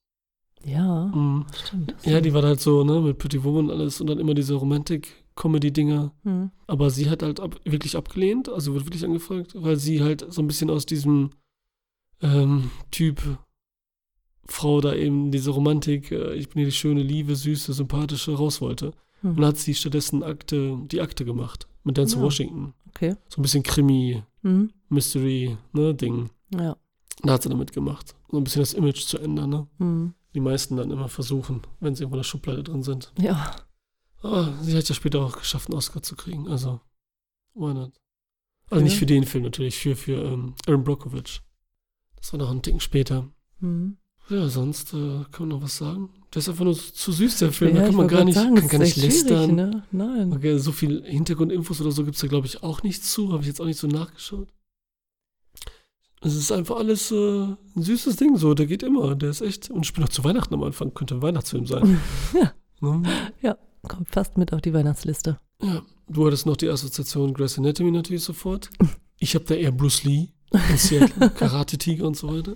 Ja, 0.65 1.07
Mhm. 1.07 1.45
stimmt. 1.65 1.93
Ja, 2.05 2.21
die 2.21 2.33
war 2.33 2.43
halt 2.43 2.59
so, 2.61 2.83
ne, 2.83 3.01
mit 3.01 3.17
Pretty 3.17 3.43
Woman 3.43 3.65
und 3.65 3.71
alles 3.71 3.99
und 3.99 4.07
dann 4.07 4.19
immer 4.19 4.33
diese 4.33 4.53
Romantik-Comedy-Dinger. 4.55 6.11
Mhm. 6.23 6.51
Aber 6.67 6.89
sie 6.89 7.09
hat 7.09 7.21
halt 7.23 7.39
ab, 7.39 7.59
wirklich 7.65 7.97
abgelehnt, 7.97 8.47
also 8.49 8.73
wurde 8.73 8.85
wirklich 8.85 9.03
angefragt, 9.03 9.53
weil 9.55 9.75
sie 9.77 10.01
halt 10.01 10.25
so 10.29 10.41
ein 10.41 10.47
bisschen 10.47 10.69
aus 10.69 10.85
diesem 10.85 11.31
ähm, 12.21 12.71
Typ 12.91 13.21
Frau 14.45 14.81
da 14.81 14.93
eben 14.93 15.31
diese 15.31 15.51
Romantik, 15.51 16.11
äh, 16.11 16.33
ich 16.35 16.49
bin 16.49 16.59
hier 16.59 16.65
die 16.67 16.71
schöne, 16.71 17.01
liebe, 17.01 17.35
süße, 17.35 17.73
sympathische 17.73 18.33
raus 18.35 18.61
wollte. 18.61 18.91
Mhm. 19.21 19.29
Und 19.31 19.35
dann 19.37 19.45
hat 19.47 19.57
sie 19.57 19.73
stattdessen 19.73 20.23
Akte, 20.23 20.77
die 20.91 21.01
Akte 21.01 21.25
gemacht 21.25 21.67
mit 21.83 21.97
Dance 21.97 22.15
Ja. 22.17 22.21
Washington. 22.21 22.73
Okay. 22.89 23.15
So 23.29 23.39
ein 23.39 23.43
bisschen 23.43 23.63
Krimi, 23.63 24.23
Mhm. 24.43 24.71
Mystery, 24.89 25.57
ne, 25.73 25.93
Ding. 25.93 26.29
Ja. 26.53 26.77
Da 27.23 27.33
hat 27.33 27.43
sie 27.43 27.49
damit 27.49 27.71
gemacht. 27.73 28.15
So 28.29 28.37
ein 28.37 28.43
bisschen 28.43 28.61
das 28.61 28.73
Image 28.73 29.05
zu 29.05 29.17
ändern, 29.17 29.49
ne? 29.49 29.67
Hm. 29.79 30.13
Die 30.33 30.39
meisten 30.39 30.77
dann 30.77 30.91
immer 30.91 31.09
versuchen, 31.09 31.61
wenn 31.79 31.95
sie 31.95 32.03
irgendwo 32.03 32.15
in 32.15 32.19
der 32.21 32.23
Schublade 32.23 32.63
drin 32.63 32.83
sind. 32.83 33.11
Ja. 33.19 33.55
Aber 34.21 34.53
sie 34.61 34.75
hat 34.75 34.87
ja 34.89 34.95
später 34.95 35.21
auch 35.21 35.37
geschafft, 35.37 35.69
einen 35.69 35.77
Oscar 35.77 36.01
zu 36.01 36.15
kriegen. 36.15 36.47
Also, 36.47 36.79
why 37.53 37.73
not? 37.73 37.91
Also 38.69 38.79
Ja. 38.79 38.83
nicht 38.83 38.97
für 38.97 39.05
den 39.05 39.25
Film 39.25 39.43
natürlich, 39.43 39.77
für, 39.77 39.95
für 39.95 40.23
ähm, 40.23 40.55
Aaron 40.65 40.83
Brockovich. 40.83 41.41
Das 42.15 42.31
war 42.31 42.39
noch 42.39 42.49
ein 42.49 42.61
Ticken 42.61 42.79
später. 42.79 43.29
Hm. 43.59 43.97
Ja, 44.29 44.47
sonst 44.47 44.93
äh, 44.93 45.25
kann 45.31 45.47
man 45.47 45.49
noch 45.49 45.61
was 45.61 45.77
sagen. 45.77 46.09
Der 46.33 46.39
ist 46.39 46.47
einfach 46.47 46.63
nur 46.63 46.75
zu 46.75 47.11
süß, 47.11 47.39
der 47.39 47.51
Film. 47.51 47.75
ja, 47.75 47.81
da 47.81 47.87
kann 47.87 47.95
man 47.95 48.07
gar 48.07 48.23
nicht, 48.23 48.35
sagen, 48.35 48.55
kann 48.55 48.69
gar 48.69 48.81
ist 48.81 48.95
nicht 48.95 49.05
lästern. 49.05 49.55
Ne? 49.55 49.83
Nein. 49.91 50.31
Okay, 50.31 50.57
so 50.57 50.71
viel 50.71 51.03
Hintergrundinfos 51.03 51.81
oder 51.81 51.91
so 51.91 52.05
gibt 52.05 52.15
es 52.15 52.21
da, 52.21 52.27
glaube 52.27 52.47
ich, 52.47 52.63
auch 52.63 52.81
nicht 52.83 53.03
zu. 53.03 53.33
Habe 53.33 53.41
ich 53.41 53.47
jetzt 53.47 53.59
auch 53.59 53.65
nicht 53.65 53.77
so 53.79 53.87
nachgeschaut. 53.87 54.47
Es 56.23 56.35
ist 56.35 56.51
einfach 56.51 56.77
alles 56.77 57.11
äh, 57.11 57.15
ein 57.15 57.57
süßes 57.75 58.15
Ding 58.15 58.37
so. 58.37 58.53
Der 58.53 58.65
geht 58.65 58.81
immer. 58.83 59.15
Der 59.15 59.29
ist 59.29 59.41
echt. 59.41 59.69
Und 59.69 59.85
ich 59.85 59.93
bin 59.93 60.03
auch 60.03 60.09
zu 60.09 60.23
Weihnachten 60.23 60.53
am 60.53 60.63
Anfang. 60.63 60.93
Könnte 60.93 61.15
ein 61.15 61.21
Weihnachtsfilm 61.21 61.65
sein. 61.65 61.99
Ja. 62.33 62.53
Ne? 62.81 63.57
Kommt 63.87 64.09
fast 64.09 64.37
mit 64.37 64.51
auf 64.53 64.59
die 64.61 64.73
Weihnachtsliste. 64.73 65.39
Ja. 65.61 65.81
Du 66.09 66.25
hattest 66.25 66.45
noch 66.45 66.57
die 66.57 66.67
Assoziation 66.69 67.33
Grace 67.33 67.57
Anatomy 67.57 67.91
natürlich 67.91 68.23
sofort. 68.23 68.69
Ich 69.17 69.35
habe 69.35 69.45
da 69.45 69.55
eher 69.55 69.71
Bruce 69.71 70.03
Lee 70.03 70.29
in 70.69 70.77
Seattle, 70.77 71.29
Karate-Tiger 71.37 72.05
und 72.05 72.17
so 72.17 72.33
weiter. 72.35 72.55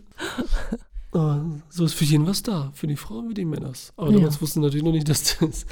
Aber 1.12 1.46
so 1.70 1.86
ist 1.86 1.94
für 1.94 2.04
jeden 2.06 2.28
was 2.28 2.44
da. 2.44 2.72
Für 2.74 2.88
die 2.88 2.96
Frauen 2.98 3.30
wie 3.30 3.34
die 3.34 3.46
Männer. 3.46 3.72
Aber 3.96 4.12
Ja. 4.12 4.18
damals 4.18 4.42
wussten 4.42 4.62
natürlich 4.62 4.84
noch 4.84 4.92
nicht, 4.92 5.08
dass 5.10 5.38
das, 5.40 5.66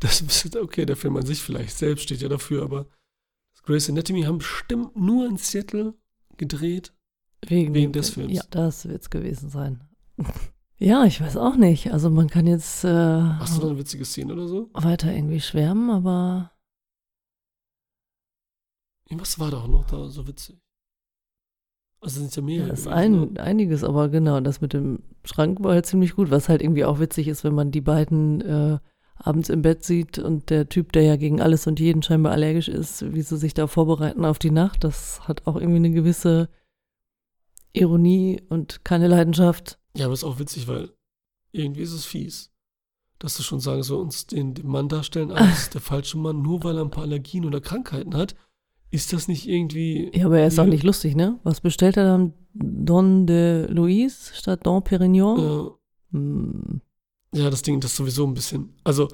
das. 0.00 0.56
Okay, 0.56 0.86
der 0.86 0.96
Film 0.96 1.16
an 1.16 1.26
sich 1.26 1.40
vielleicht 1.40 1.76
selbst 1.76 2.02
steht 2.04 2.20
ja 2.22 2.28
dafür, 2.28 2.62
aber 2.62 2.86
Grace 3.62 3.90
Anatomy 3.90 4.22
haben 4.22 4.38
bestimmt 4.38 4.96
nur 4.96 5.26
in 5.26 5.36
Seattle 5.36 5.94
gedreht. 6.38 6.92
Wegen, 7.46 7.74
Wegen 7.74 7.92
des 7.92 8.10
Films. 8.10 8.32
Ja, 8.32 8.42
das 8.50 8.88
wird 8.88 9.02
es 9.02 9.10
gewesen 9.10 9.48
sein. 9.50 9.80
ja, 10.78 11.04
ich 11.04 11.20
weiß 11.20 11.36
auch 11.36 11.56
nicht. 11.56 11.92
Also 11.92 12.10
man 12.10 12.28
kann 12.28 12.46
jetzt 12.46 12.84
äh, 12.84 12.88
Hast 12.88 13.56
du 13.56 13.60
da 13.62 13.68
eine 13.68 13.78
witzige 13.78 14.04
Szene 14.04 14.32
oder 14.32 14.48
so? 14.48 14.70
weiter 14.74 15.12
irgendwie 15.12 15.40
schwärmen, 15.40 15.90
aber 15.90 16.52
Was 19.10 19.38
war 19.38 19.50
da 19.50 19.58
auch 19.58 19.68
noch 19.68 19.84
da 19.86 20.08
so 20.08 20.26
witzig? 20.26 20.58
Also 22.00 22.20
sind 22.20 22.36
ja 22.36 22.42
ja, 22.42 22.46
mehrere. 22.46 22.72
ist 22.72 22.84
gewesen, 22.84 22.92
ein, 22.92 23.32
ne? 23.32 23.40
einiges, 23.40 23.82
aber 23.82 24.08
genau, 24.08 24.40
das 24.40 24.60
mit 24.60 24.72
dem 24.72 25.02
Schrank 25.24 25.62
war 25.64 25.72
halt 25.72 25.86
ziemlich 25.86 26.14
gut, 26.14 26.30
was 26.30 26.48
halt 26.48 26.62
irgendwie 26.62 26.84
auch 26.84 27.00
witzig 27.00 27.26
ist, 27.26 27.42
wenn 27.42 27.54
man 27.54 27.72
die 27.72 27.80
beiden 27.80 28.40
äh, 28.40 28.78
abends 29.16 29.48
im 29.48 29.62
Bett 29.62 29.84
sieht 29.84 30.18
und 30.18 30.50
der 30.50 30.68
Typ, 30.68 30.92
der 30.92 31.02
ja 31.02 31.16
gegen 31.16 31.40
alles 31.40 31.66
und 31.66 31.80
jeden 31.80 32.02
scheinbar 32.04 32.32
allergisch 32.32 32.68
ist, 32.68 33.12
wie 33.14 33.22
sie 33.22 33.36
sich 33.36 33.52
da 33.52 33.66
vorbereiten 33.66 34.24
auf 34.24 34.38
die 34.38 34.52
Nacht, 34.52 34.84
das 34.84 35.26
hat 35.26 35.46
auch 35.46 35.56
irgendwie 35.56 35.76
eine 35.78 35.90
gewisse 35.90 36.48
Ironie 37.80 38.42
und 38.48 38.84
keine 38.84 39.08
Leidenschaft. 39.08 39.78
Ja, 39.96 40.04
aber 40.06 40.14
ist 40.14 40.24
auch 40.24 40.38
witzig, 40.38 40.68
weil 40.68 40.90
irgendwie 41.52 41.82
ist 41.82 41.92
es 41.92 42.04
fies. 42.04 42.50
Dass 43.18 43.36
du 43.36 43.42
schon 43.42 43.58
sagen, 43.60 43.82
so 43.82 43.98
uns 43.98 44.26
den, 44.26 44.54
den 44.54 44.68
Mann 44.68 44.88
darstellen 44.88 45.32
als 45.32 45.70
der 45.70 45.80
falsche 45.80 46.18
Mann, 46.18 46.40
nur 46.42 46.62
weil 46.62 46.76
er 46.76 46.84
ein 46.84 46.90
paar 46.90 47.02
Allergien 47.04 47.44
oder 47.44 47.60
Krankheiten 47.60 48.14
hat. 48.16 48.36
Ist 48.90 49.12
das 49.12 49.28
nicht 49.28 49.46
irgendwie. 49.48 50.10
Ja, 50.14 50.26
aber 50.26 50.38
er 50.38 50.46
ist 50.46 50.58
auch 50.58 50.64
Ja. 50.64 50.70
nicht 50.70 50.84
lustig, 50.84 51.14
ne? 51.16 51.38
Was 51.42 51.60
bestellt 51.60 51.96
er 51.96 52.04
dann? 52.04 52.32
Don 52.54 53.26
de 53.26 53.66
Louise 53.70 54.32
statt 54.34 54.60
Don 54.64 54.82
Perignon? 54.82 55.38
Äh, 55.68 55.70
Hm, 56.12 56.80
ja, 57.34 57.50
das 57.50 57.60
Ding, 57.60 57.80
das 57.80 57.94
sowieso 57.94 58.26
ein 58.26 58.32
bisschen. 58.32 58.72
Also, 58.82 59.08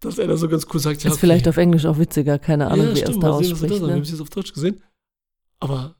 dass 0.00 0.18
er 0.18 0.26
da 0.26 0.36
so 0.36 0.48
ganz 0.48 0.66
cool 0.74 0.80
sagt, 0.80 1.04
ja. 1.04 1.10
ist 1.12 1.20
vielleicht 1.20 1.46
auf 1.46 1.56
Englisch 1.56 1.86
auch 1.86 1.98
witziger, 1.98 2.38
keine 2.40 2.66
Ahnung, 2.68 2.86
ja, 2.88 2.94
wie 2.96 3.00
er 3.00 3.08
es 3.10 3.18
da 3.20 3.30
mal 3.30 3.44
sehen, 3.44 3.52
was 3.52 3.62
er 3.62 3.66
ausspricht. 3.66 3.70
da 3.70 3.74
sagt. 3.76 3.80
Wir 3.86 3.92
haben 3.92 3.96
Ne? 3.98 4.02
es 4.02 4.10
jetzt 4.10 4.20
auf 4.20 4.30
Deutsch 4.30 4.52
gesehen. 4.52 4.82
Aber, 5.60 5.94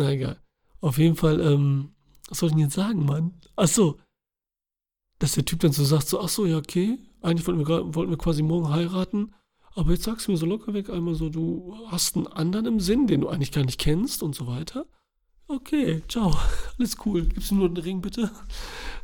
na 0.00 0.10
egal. 0.10 0.36
Auf 0.80 0.98
jeden 0.98 1.16
Fall, 1.16 1.40
ähm, 1.40 1.90
was 2.28 2.38
soll 2.38 2.48
ich 2.48 2.54
denn 2.54 2.64
jetzt 2.64 2.74
sagen, 2.74 3.04
Mann? 3.04 3.34
Ach 3.56 3.68
so. 3.68 3.98
Dass 5.18 5.32
der 5.32 5.44
Typ 5.44 5.60
dann 5.60 5.72
so 5.72 5.84
sagt, 5.84 6.08
so, 6.08 6.20
ach 6.20 6.28
so, 6.28 6.46
ja, 6.46 6.56
okay. 6.56 6.98
Eigentlich 7.20 7.46
wollten 7.46 7.60
wir, 7.60 7.66
grad- 7.66 7.94
wollten 7.94 8.10
wir 8.10 8.18
quasi 8.18 8.42
morgen 8.42 8.70
heiraten. 8.70 9.34
Aber 9.74 9.92
jetzt 9.92 10.04
sagst 10.04 10.26
du 10.26 10.32
mir 10.32 10.38
so 10.38 10.46
locker 10.46 10.72
weg 10.74 10.90
einmal 10.90 11.14
so, 11.14 11.28
du 11.28 11.74
hast 11.88 12.16
einen 12.16 12.26
anderen 12.26 12.66
im 12.66 12.80
Sinn, 12.80 13.06
den 13.06 13.20
du 13.20 13.28
eigentlich 13.28 13.52
gar 13.52 13.64
nicht 13.64 13.78
kennst 13.78 14.22
und 14.22 14.34
so 14.34 14.46
weiter. 14.46 14.86
Okay, 15.48 16.02
ciao. 16.08 16.34
Alles 16.78 16.96
cool. 17.04 17.26
Gibst 17.26 17.50
du 17.50 17.56
nur 17.56 17.66
einen 17.66 17.76
Ring, 17.76 18.00
bitte? 18.00 18.30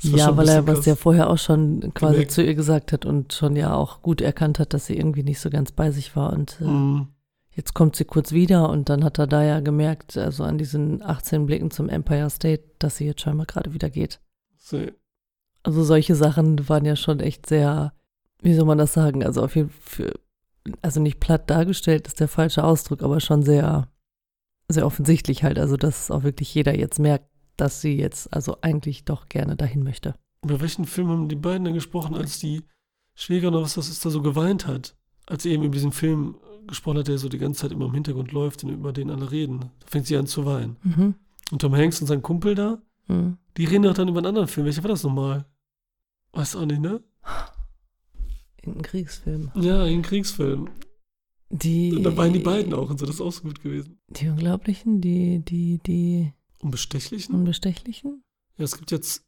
Ja, 0.00 0.34
weil 0.36 0.48
er 0.48 0.66
was 0.66 0.86
ja 0.86 0.94
vorher 0.96 1.28
auch 1.28 1.38
schon 1.38 1.92
quasi 1.94 2.14
Gemerkt. 2.14 2.30
zu 2.32 2.42
ihr 2.44 2.54
gesagt 2.54 2.92
hat 2.92 3.04
und 3.04 3.32
schon 3.32 3.54
ja 3.56 3.74
auch 3.74 4.00
gut 4.02 4.20
erkannt 4.20 4.58
hat, 4.58 4.72
dass 4.72 4.86
sie 4.86 4.96
irgendwie 4.96 5.22
nicht 5.24 5.40
so 5.40 5.50
ganz 5.50 5.72
bei 5.72 5.90
sich 5.90 6.16
war. 6.16 6.32
Und 6.32 6.58
äh, 6.60 6.64
Mhm. 6.64 7.08
Jetzt 7.56 7.74
kommt 7.74 7.96
sie 7.96 8.04
kurz 8.04 8.32
wieder 8.32 8.68
und 8.68 8.88
dann 8.90 9.02
hat 9.02 9.18
er 9.18 9.26
da 9.26 9.42
ja 9.42 9.60
gemerkt, 9.60 10.16
also 10.16 10.44
an 10.44 10.58
diesen 10.58 11.02
18 11.02 11.46
Blicken 11.46 11.70
zum 11.70 11.88
Empire 11.88 12.28
State, 12.30 12.64
dass 12.78 12.98
sie 12.98 13.06
jetzt 13.06 13.22
scheinbar 13.22 13.46
gerade 13.46 13.72
wieder 13.72 13.88
geht. 13.88 14.20
So, 14.58 14.86
Also 15.62 15.82
solche 15.82 16.14
Sachen 16.14 16.68
waren 16.68 16.84
ja 16.84 16.96
schon 16.96 17.20
echt 17.20 17.46
sehr, 17.46 17.94
wie 18.42 18.54
soll 18.54 18.66
man 18.66 18.78
das 18.78 18.92
sagen, 18.92 19.24
also 19.24 19.42
auf 19.42 19.56
jeden 19.56 19.70
Fall, 19.70 20.12
also 20.82 21.00
nicht 21.00 21.18
platt 21.18 21.48
dargestellt 21.48 22.06
ist 22.06 22.20
der 22.20 22.28
falsche 22.28 22.62
Ausdruck, 22.62 23.02
aber 23.02 23.20
schon 23.20 23.42
sehr, 23.42 23.88
sehr 24.68 24.84
offensichtlich 24.84 25.42
halt, 25.42 25.58
also 25.58 25.78
dass 25.78 26.10
auch 26.10 26.24
wirklich 26.24 26.54
jeder 26.54 26.76
jetzt 26.76 26.98
merkt, 26.98 27.30
dass 27.56 27.80
sie 27.80 27.96
jetzt 27.96 28.32
also 28.34 28.58
eigentlich 28.60 29.06
doch 29.06 29.30
gerne 29.30 29.56
dahin 29.56 29.82
möchte. 29.82 30.14
Über 30.44 30.60
welchen 30.60 30.84
Film 30.84 31.08
haben 31.08 31.28
die 31.28 31.36
beiden 31.36 31.64
dann 31.64 31.74
gesprochen, 31.74 32.14
als 32.14 32.38
die 32.38 32.64
Schwägerin 33.14 33.54
oder 33.54 33.64
was 33.64 33.74
das 33.74 33.88
ist, 33.88 34.04
da 34.04 34.10
so 34.10 34.20
geweint 34.20 34.66
hat? 34.66 34.94
Als 35.24 35.44
sie 35.44 35.52
eben 35.52 35.62
über 35.62 35.72
diesen 35.72 35.92
Film 35.92 36.36
gesprochen 36.68 36.98
hat, 36.98 37.08
der 37.08 37.18
so 37.18 37.28
die 37.28 37.38
ganze 37.38 37.62
Zeit 37.62 37.72
immer 37.72 37.86
im 37.86 37.94
Hintergrund 37.94 38.32
läuft 38.32 38.64
und 38.64 38.70
über 38.70 38.92
den 38.92 39.10
alle 39.10 39.30
reden. 39.30 39.60
Da 39.60 39.86
fängt 39.86 40.06
sie 40.06 40.16
an 40.16 40.26
zu 40.26 40.44
weinen. 40.46 40.76
Mhm. 40.82 41.14
Und 41.52 41.60
Tom 41.60 41.74
Hanks 41.74 42.00
und 42.00 42.06
sein 42.06 42.22
Kumpel 42.22 42.54
da, 42.54 42.82
Mhm. 43.08 43.38
die 43.56 43.64
reden 43.66 43.84
doch 43.84 43.94
dann 43.94 44.08
über 44.08 44.18
einen 44.18 44.26
anderen 44.26 44.48
Film. 44.48 44.66
Welcher 44.66 44.82
war 44.82 44.88
das 44.90 45.04
nochmal? 45.04 45.46
Weiß 46.32 46.56
auch 46.56 46.66
nicht, 46.66 46.80
ne? 46.80 47.02
Irgendein 48.58 48.82
Kriegsfilm. 48.82 49.50
Ja, 49.54 49.82
ein 49.84 50.02
Kriegsfilm. 50.02 50.68
Die, 51.50 51.92
Und 51.94 52.02
da 52.02 52.16
weinen 52.16 52.32
die 52.32 52.40
beiden 52.40 52.74
auch 52.74 52.90
und 52.90 52.98
so, 52.98 53.06
das 53.06 53.16
ist 53.16 53.20
auch 53.20 53.30
so 53.30 53.42
gut 53.42 53.60
gewesen. 53.62 54.00
Die 54.08 54.28
Unglaublichen, 54.28 55.00
die, 55.00 55.38
die, 55.44 55.78
die 55.78 56.32
Und 56.60 56.72
Bestechlichen? 56.72 57.34
Unbestechlichen? 57.36 58.24
Ja, 58.58 58.64
es 58.64 58.76
gibt 58.76 58.90
jetzt. 58.90 59.24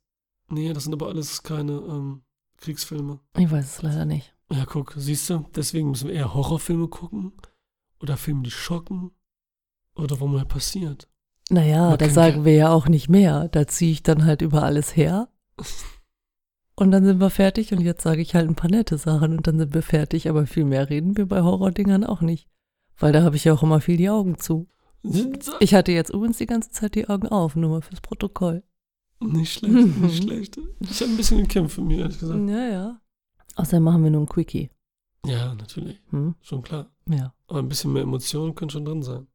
Nee, 0.51 0.73
das 0.73 0.85
sind 0.85 0.93
aber 0.95 1.07
alles 1.09 1.43
keine 1.45 1.75
ähm, 1.75 2.23
Kriegsfilme. 2.57 3.21
Ich 3.37 3.49
weiß 3.51 3.77
es 3.77 3.83
leider 3.83 4.05
nicht. 4.05 4.35
Ja, 4.53 4.65
guck, 4.65 4.95
siehst 4.97 5.29
du, 5.31 5.45
deswegen 5.55 5.91
müssen 5.91 6.09
wir 6.09 6.15
eher 6.15 6.33
Horrorfilme 6.35 6.89
gucken 6.89 7.33
oder 8.01 8.17
Filme, 8.17 8.43
die 8.43 8.51
schocken 8.51 9.11
oder 9.95 10.21
wo 10.21 10.27
mal 10.27 10.47
passiert. 10.47 11.09
Naja, 11.51 11.91
Man 11.91 11.99
da 11.99 12.09
sagen 12.09 12.39
ja- 12.39 12.45
wir 12.45 12.55
ja 12.55 12.73
auch 12.73 12.89
nicht 12.89 13.09
mehr. 13.09 13.49
Da 13.49 13.67
ziehe 13.67 13.93
ich 13.93 14.03
dann 14.03 14.25
halt 14.25 14.43
über 14.43 14.63
alles 14.63 14.97
her. 14.97 15.29
Und 16.77 16.93
dann 16.93 17.05
sind 17.05 17.19
wir 17.21 17.31
fertig 17.31 17.73
und 17.73 17.81
jetzt 17.81 18.03
sage 18.05 18.23
ich 18.23 18.37
halt 18.37 18.49
ein 18.49 18.55
paar 18.55 18.71
nette 18.71 18.99
Sachen 18.99 19.37
und 19.37 19.49
dann 19.49 19.59
sind 19.59 19.75
wir 19.75 19.83
fertig. 19.83 20.29
Aber 20.29 20.47
viel 20.47 20.65
mehr 20.65 20.89
reden 20.89 21.17
wir 21.17 21.27
bei 21.27 21.43
Horrordingern 21.43 22.05
auch 22.05 22.21
nicht. 22.21 22.49
Weil 22.97 23.11
da 23.13 23.25
habe 23.25 23.35
ich 23.35 23.43
ja 23.43 23.53
auch 23.53 23.65
immer 23.65 23.81
viel 23.81 23.97
die 23.97 24.09
Augen 24.09 24.39
zu. 24.39 24.69
Ich 25.59 25.75
hatte 25.75 25.91
jetzt 25.91 26.11
übrigens 26.11 26.37
die 26.39 26.47
ganze 26.47 26.71
Zeit 26.71 26.95
die 26.95 27.09
Augen 27.09 27.27
auf, 27.27 27.57
nur 27.57 27.71
mal 27.71 27.83
fürs 27.83 28.01
Protokoll. 28.01 28.63
Nicht 29.19 29.55
schlecht, 29.55 29.75
nicht 30.01 30.23
schlecht. 30.23 30.57
Ich 30.79 31.01
habe 31.01 31.11
ein 31.11 31.17
bisschen 31.17 31.39
gekämpft 31.39 31.79
mit 31.79 31.87
mir, 31.89 31.99
ehrlich 31.99 32.21
gesagt. 32.21 32.49
Ja, 32.49 32.69
ja. 32.69 33.01
Außerdem 33.59 33.83
machen 33.83 34.05
wir 34.05 34.11
nur 34.11 34.23
ein 34.23 34.29
Quickie. 34.29 34.71
Ja, 35.27 35.53
natürlich, 35.55 36.01
Hm? 36.11 36.37
schon 36.41 36.63
klar. 36.63 36.91
Ja. 37.07 37.35
Aber 37.49 37.59
ein 37.59 37.69
bisschen 37.69 37.93
mehr 37.93 38.03
Emotionen 38.05 38.55
können 38.55 38.71
schon 38.71 38.85
drin 38.85 39.03
sein. 39.03 39.27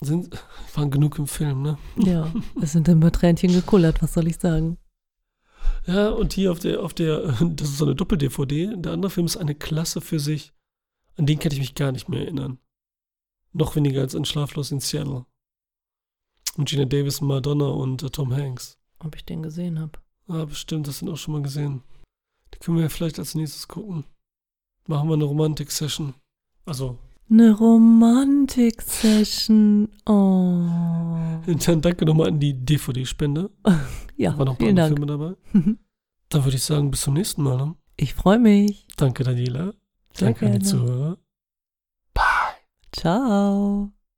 Sind, 0.00 0.42
waren 0.74 0.90
genug 0.90 1.18
im 1.18 1.26
Film, 1.26 1.62
ne? 1.62 1.78
Ja, 1.96 2.32
es 2.60 2.72
sind 2.72 2.88
immer 2.88 3.12
Tränchen 3.12 3.52
gekullert, 3.52 4.02
was 4.02 4.14
soll 4.14 4.26
ich 4.26 4.38
sagen? 4.38 4.78
Ja, 5.86 6.08
und 6.10 6.32
hier 6.32 6.50
auf 6.50 6.58
der, 6.60 6.82
auf 6.82 6.94
der, 6.94 7.20
das 7.40 7.68
ist 7.68 7.78
so 7.78 7.84
eine 7.84 7.94
Doppel-DVD. 7.94 8.74
Der 8.76 8.92
andere 8.92 9.10
Film 9.10 9.26
ist 9.26 9.36
eine 9.36 9.54
Klasse 9.54 10.00
für 10.00 10.18
sich. 10.18 10.52
An 11.16 11.26
den 11.26 11.38
kann 11.38 11.52
ich 11.52 11.58
mich 11.58 11.74
gar 11.74 11.92
nicht 11.92 12.08
mehr 12.08 12.22
erinnern. 12.22 12.58
Noch 13.52 13.76
weniger 13.76 14.00
als 14.00 14.14
an 14.14 14.24
Schlaflos 14.24 14.70
in 14.70 14.80
Seattle. 14.80 15.26
Mit 16.56 16.68
Gina 16.68 16.84
Davis, 16.86 17.20
Madonna 17.20 17.66
und 17.68 18.02
äh, 18.02 18.10
Tom 18.10 18.34
Hanks. 18.34 18.78
Ob 18.98 19.14
ich 19.14 19.24
den 19.26 19.42
gesehen 19.42 19.78
habe. 19.78 19.92
Ah, 20.28 20.44
bestimmt, 20.46 20.88
das 20.88 20.98
sind 20.98 21.08
auch 21.10 21.16
schon 21.18 21.32
mal 21.34 21.42
gesehen. 21.42 21.82
Die 22.54 22.58
können 22.58 22.78
wir 22.78 22.84
ja 22.84 22.88
vielleicht 22.88 23.18
als 23.18 23.34
nächstes 23.34 23.68
gucken. 23.68 24.04
Machen 24.86 25.08
wir 25.08 25.14
eine 25.14 25.24
Romantik-Session. 25.24 26.14
Also, 26.64 26.96
Eine 27.28 27.52
Romantik-Session. 27.52 29.88
Oh. 30.06 30.62
dann 31.66 31.80
danke 31.80 32.04
nochmal 32.06 32.28
an 32.28 32.38
die 32.40 32.54
DVD-Spende. 32.54 33.50
Ja, 34.18 34.30
Waren 34.38 34.46
noch 34.46 34.54
ein 34.54 34.56
paar 34.56 34.64
vielen 34.64 34.76
Dank. 34.76 34.96
Filme 34.96 35.04
dabei. 35.06 35.34
Dann 36.30 36.44
würde 36.44 36.56
ich 36.56 36.62
sagen, 36.62 36.90
bis 36.90 37.02
zum 37.02 37.12
nächsten 37.12 37.42
Mal. 37.42 37.58
Ne? 37.58 37.74
Ich 37.98 38.14
freue 38.14 38.38
mich. 38.38 38.86
Danke, 38.96 39.24
Daniela. 39.24 39.74
Sehr 40.14 40.28
danke 40.28 40.46
an 40.46 40.58
die. 40.58 40.64
Zuhörer. 40.64 41.18
Ciao. 42.92 43.95